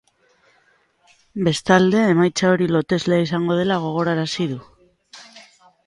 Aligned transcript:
Bestalde, 1.49 1.99
emaitza 2.15 2.49
hori 2.55 2.71
loteslea 2.77 3.27
izango 3.29 3.61
dela 3.61 3.81
gogorarazi 3.87 4.53
du. 4.57 4.63